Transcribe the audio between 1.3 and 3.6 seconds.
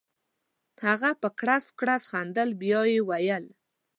کړس کړس خندل بیا یې وویل.